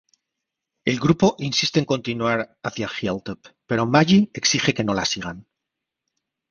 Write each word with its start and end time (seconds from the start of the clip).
El 0.83 0.99
grupo 0.99 1.35
insiste 1.37 1.77
en 1.77 1.85
continuar 1.85 2.57
hacia 2.63 2.89
Hilltop, 2.89 3.45
pero 3.67 3.85
Maggie 3.85 4.31
exige 4.33 4.73
que 4.73 4.83
no 4.83 4.95
la 4.95 5.05
sigan. 5.05 5.45